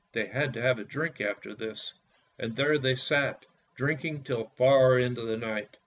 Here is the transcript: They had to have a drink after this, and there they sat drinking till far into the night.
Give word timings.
They 0.13 0.25
had 0.25 0.55
to 0.55 0.61
have 0.63 0.79
a 0.79 0.83
drink 0.83 1.21
after 1.21 1.53
this, 1.53 1.93
and 2.39 2.55
there 2.55 2.79
they 2.79 2.95
sat 2.95 3.45
drinking 3.75 4.23
till 4.23 4.45
far 4.57 4.97
into 4.97 5.21
the 5.21 5.37
night. 5.37 5.77